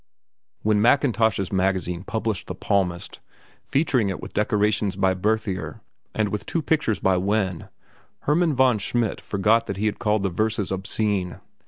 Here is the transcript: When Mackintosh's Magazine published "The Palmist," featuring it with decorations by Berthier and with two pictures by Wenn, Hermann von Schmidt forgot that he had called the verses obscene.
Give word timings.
When 0.63 0.81
Mackintosh's 0.81 1.51
Magazine 1.53 2.03
published 2.03 2.47
"The 2.47 2.55
Palmist," 2.55 3.19
featuring 3.63 4.09
it 4.09 4.19
with 4.19 4.33
decorations 4.33 4.95
by 4.95 5.13
Berthier 5.13 5.81
and 6.15 6.29
with 6.29 6.47
two 6.47 6.63
pictures 6.63 6.97
by 6.99 7.17
Wenn, 7.17 7.69
Hermann 8.21 8.55
von 8.55 8.79
Schmidt 8.79 9.21
forgot 9.21 9.67
that 9.67 9.77
he 9.77 9.85
had 9.85 9.99
called 9.99 10.23
the 10.23 10.29
verses 10.31 10.71
obscene. 10.71 11.39